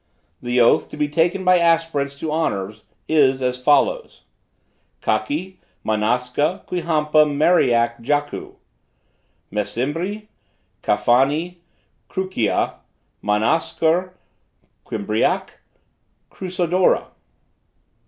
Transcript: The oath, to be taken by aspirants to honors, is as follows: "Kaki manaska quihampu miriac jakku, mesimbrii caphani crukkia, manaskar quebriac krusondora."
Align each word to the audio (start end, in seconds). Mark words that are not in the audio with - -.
The 0.41 0.59
oath, 0.59 0.89
to 0.89 0.97
be 0.97 1.07
taken 1.07 1.45
by 1.45 1.59
aspirants 1.59 2.17
to 2.17 2.31
honors, 2.31 2.85
is 3.07 3.39
as 3.43 3.61
follows: 3.61 4.23
"Kaki 4.99 5.59
manaska 5.85 6.63
quihampu 6.67 7.23
miriac 7.29 8.01
jakku, 8.01 8.55
mesimbrii 9.51 10.27
caphani 10.81 11.57
crukkia, 12.09 12.77
manaskar 13.23 14.13
quebriac 14.87 15.59
krusondora." 16.31 17.05